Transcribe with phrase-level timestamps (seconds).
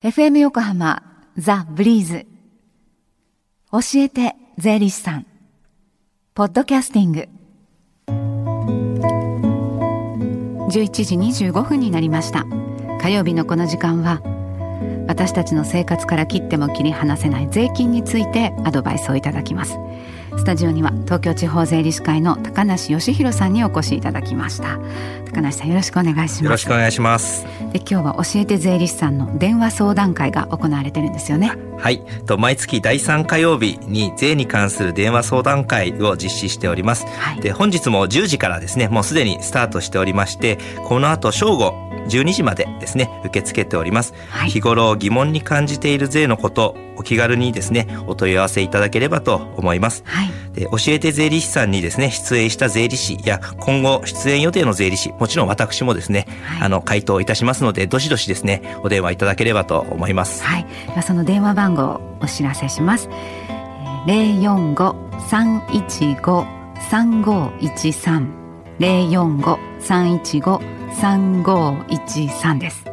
[0.00, 1.02] FM 横浜
[1.36, 2.24] ザ・ブリーズ。
[3.72, 5.26] 教えて税理士さん。
[6.34, 7.28] ポッドキャスティング。
[10.68, 11.16] 11時
[11.48, 12.44] 25分になりました。
[13.00, 14.22] 火曜日のこの時間は
[15.08, 19.78] 私たちの生活から切っても切り離せない税金についてアドバイスをいただきます。
[20.36, 24.78] スタジオには東京地方税理士会の高梨義弘さんにお越しいただきました。
[25.24, 26.44] 高梨さんよろしくお願いします。
[26.44, 27.44] よろしくお願いします。
[27.72, 31.52] で今日は教えて税理士さんの電話相談会が行われてるんですよね。
[31.78, 32.00] はい。
[32.26, 60.42] と毎月第3火曜日に税に関する電話相談会を実施しております、はい、で本日も10時からですねもうすでにスタートしておりましてこの後正午12時までですね受け付けております、はい、日頃疑問に感じている税のことお気軽にですねお問い合わせいただければと思います、はい、で教えて税理士さんにですね出演した税理士や今後出演予定の税理士もちろん私もですね、はい、あの回答いたしますのでどしどしですねお電話いただければと思います。
[60.44, 60.66] はい。
[60.86, 63.08] ではその電話番号をお知らせします。
[64.06, 64.94] 零四五
[65.28, 66.46] 三一五
[66.90, 68.28] 三五一三。
[68.78, 70.60] 零四五三一五
[70.94, 72.84] 三五一三です。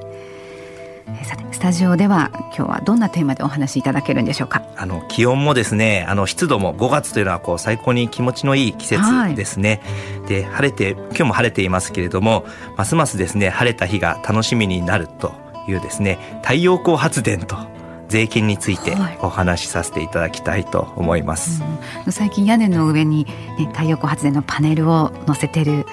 [1.23, 4.63] さてスタジオでは今日はどんなテーマでお話しいただけるんでしょうか？
[4.75, 9.01] あの気温もですねあの湿度も5月というのはこう最高に気持ちのいい季節
[9.35, 9.81] ですね、
[10.19, 12.45] はい、で晴れて今日も晴れていますけれども
[12.77, 15.33] ますますですね晴れた日が楽しみになると
[15.67, 17.55] いうですね太陽光発電と
[18.07, 21.63] 税金についてお話しさせていただきたいと思います、
[22.05, 23.25] うん、最近屋根の上に、
[23.57, 25.85] ね、太陽光発電のパネルを載せてる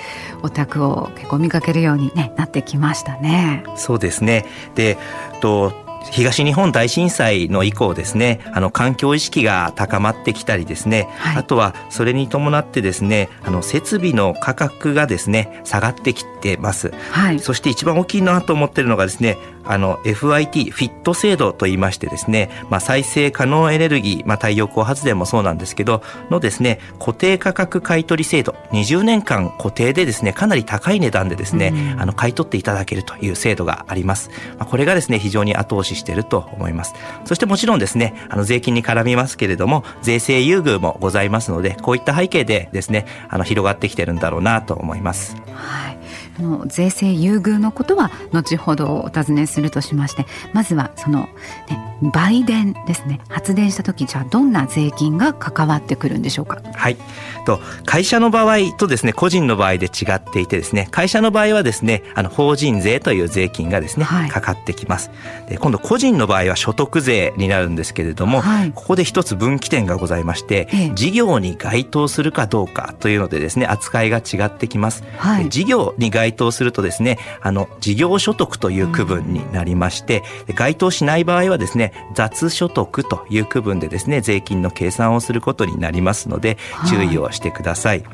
[0.42, 3.64] お宅を結構見かけるように、ね、なってきましたね。
[3.76, 4.46] そうですね。
[4.74, 4.98] で
[5.40, 5.72] と
[6.10, 36.94] 東日本大震災の以降ですねあの環境意識が高まってきたりですね、はい、あとはそれに伴ってですねあの設備の価格がですね下がってきてます、はい、そして一番大きいなと思ってるのがですねあの FIT フィット制度と言いましてですね、まあ、再生可能エネルギー、まあ、太陽光発電もそうなんですけどのですね固定価格買取制度20年間固定でですねかなり高い値段でですね、うん、あの買い取っていただけるという制度があります、まあ、これがですね非常に後押ししていると思います。
[37.24, 45.36] そしてもちろんですねあの税金に絡みますけれども税制優遇もございますのでこういった背景でですねあの広がってきてるんだろうなと思います。
[45.54, 46.01] はい。
[46.40, 51.28] の税制優遇のことは後ほどお尋ねするとしましてまずはその、
[51.68, 53.20] ね、売電ですね。
[53.28, 56.60] 発電した時じゃあどんな税金が関わってくるんでしょうか？
[56.74, 56.96] はい。
[57.44, 65.10] と会社の場合とですね個人の場合で違っていてですね会社の場合はですねあの法人税という税金がですね、はい、かかってきます。
[65.48, 86.56] で今度個人の場合は所得税になるんですけれども、はい、ここで一つ分岐点がございまして、ええ、事業に該当するかどうかというのでですね扱いが違ってきます、はい、事業に該当するとですねあの事業所得という区分になりまして、うん、該当しない場合はですね雑所得という区分でですね税金の計算をすることになりますので
[86.88, 88.04] 注意をしてください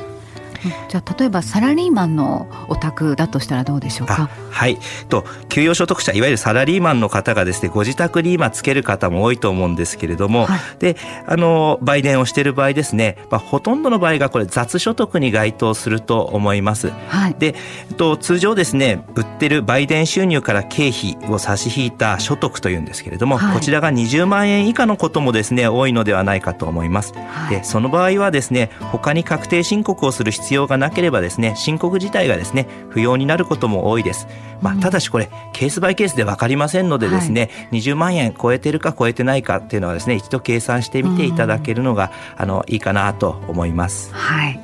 [0.88, 4.28] じゃあ例えばサラリーマンのお宅だとしたらどうでしょうか？
[4.50, 4.78] はい。
[5.08, 10.96] と給与所得者いわゆるサラリーマンの方がですねご自宅に今つける方も多いと思うんですけれども、はい、で
[11.26, 17.54] あの売電をしている場合ですね、まあ、ほとんどの場合がこれ雑所得に該当すると思います、はい、で
[17.96, 27.12] と通常ですね売ってる売電収入から経費を差し引いた所得というんですけれども、はい、こちらが20万円以下のこともですね多いのではないかと思います、
[27.50, 34.26] でその場合はですね他に確定申告をする必要がなければですね申告自体がですね不要になることも多いです。
[34.60, 44.12] まあ、ただしこれケースバイケースで分かりませんのでですね、はい、20万円超えてるか超えてないかっていうのはですね一度計算してみていただけるのが、あのいいかなと思います。
[44.12, 44.60] はい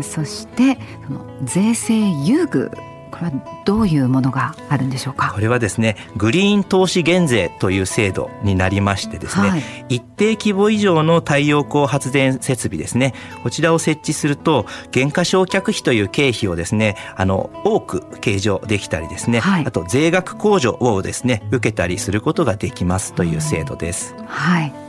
[0.00, 1.94] そしてその税制
[2.24, 2.70] 優遇
[3.12, 3.32] これは
[3.64, 5.32] どういうものがあるんでしょうか？
[5.32, 24.14] これはですねグリーン投資減税という制度になりましてですね、はい、一定規模以上の太陽光発電設備ですねこちらを設置すると減価償却費という経費をですねあの多く計上できたりですね、はい、あと税額控除をですね受けたりすることができますという制度です。
[24.26, 24.81] はい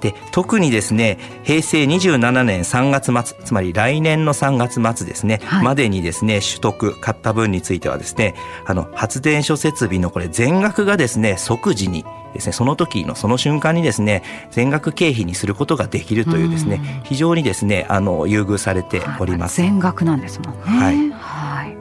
[0.00, 8.34] で特にですね平成27年3月末つまり来年の3月末ですね、はい、までにですね取得買った分についてはですね
[8.64, 12.04] あの発電所設備のこれ全額がですね即時に
[12.34, 19.56] ですねその時のその瞬間にですね全額経費にすることができるというですね非常にですねあの優遇されております。
[19.56, 20.60] 全額なんですもんね。
[20.64, 21.17] はい。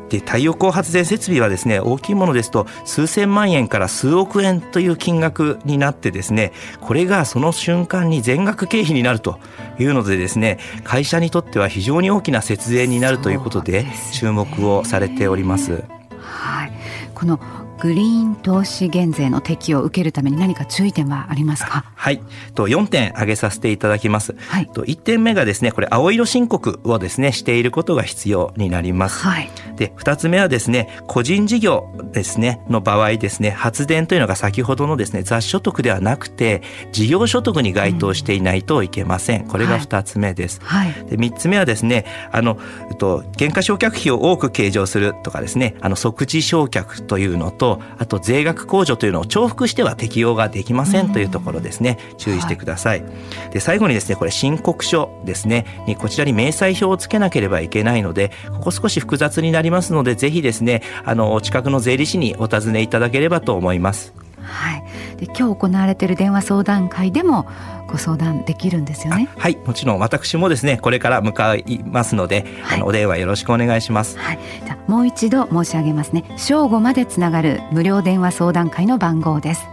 [0.07, 0.17] はい。
[0.17, 9.39] で太陽光発電設備はですね大きいものですと数千万円から数億円という金額になってですねこれがその瞬間に全額経費になると
[9.79, 15.83] いうのでですね会社にとっては非常に大きな節税になるということで注目をされております。
[16.19, 16.71] はい、
[17.13, 17.39] この
[17.79, 21.85] グリーン投資減税の適用を受けるために何か注意点はありますか？
[21.95, 22.21] はい。
[22.55, 42.57] と4点挙げさせていただきます、はい、と1点目がですねこれ青色申告をですねしていることが必要になります、はい、で2つ目はですね個人事業ですねの場合ですね発電というのが先ほどのですね雑所得ではなくて事業所得に該当していないといけません、これが2つ目です、はい、で3つ目はですねあの
[42.97, 47.66] と減価償却費を多く計上するとかですねあの即時償却というのと
[47.97, 53.09] あと税額控除というのを重複しては適用ができませんというところですね、注意してください、はい、
[53.51, 55.65] で最後にですねこれ申告書ですね。
[55.87, 64.83] にこちらに明細表をつけなければいけないのでここ少し複雑になりますのでぜひですねあのお近くの税理士にお尋ねいただければと思いますはい、
[65.17, 67.47] で今日行われている電話相談会でも
[67.87, 69.29] ご相談できるんですよね。
[69.37, 69.57] はい。
[69.65, 76.23] もちろん私もですねこれから向かいますので、はい、あのお電話よろしくお願いします、はい、じゃもう一度申し上げますね。
[76.37, 79.65] 正午までつながる無料電話相談会の番号です。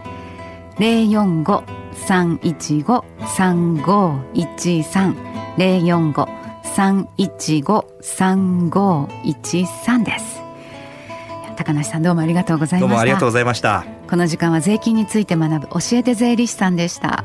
[0.79, 1.63] 零四五
[2.07, 5.15] 三一五三五一三。
[5.57, 6.27] 零四五
[6.63, 10.41] 三一五三五一三です。
[11.55, 12.87] 高梨さんどうもありがとうございました。
[12.87, 17.23] どうもありがとうございましたこの時間は税金について学ぶ教えて税理士さんでした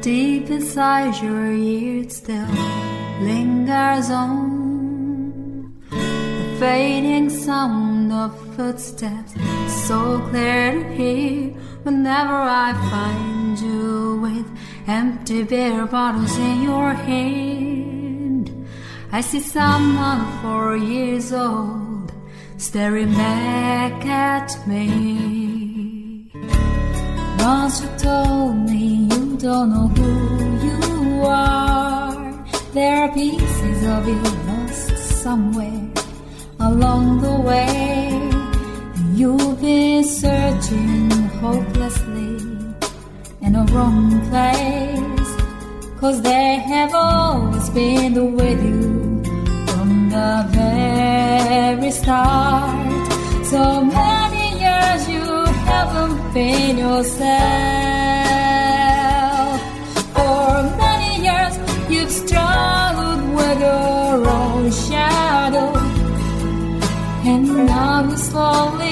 [0.00, 2.46] Deep inside your ears still
[3.22, 9.34] lingers on the fading sound of footsteps
[9.88, 11.52] so clear to hear
[11.84, 14.46] whenever I find you with
[14.86, 18.50] empty beer bottles in your hand
[19.12, 22.12] I see someone four years old
[22.56, 25.39] staring back at me
[27.42, 30.10] once you told me you don't know who
[30.66, 32.44] you are.
[32.72, 35.88] There are pieces of you lost somewhere
[36.60, 38.10] along the way.
[39.14, 41.10] You've been searching
[41.42, 42.36] hopelessly
[43.42, 45.30] in a wrong place.
[46.00, 49.22] Cause they have always been with you
[49.70, 53.06] from the very start.
[53.44, 53.84] So
[56.32, 57.30] in yourself.
[60.14, 61.58] For many years
[61.90, 65.72] you've struggled with your own shadow,
[67.24, 68.89] and now you slowly.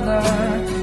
[0.00, 0.73] another.